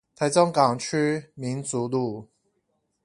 [0.15, 2.27] 台中港區民族路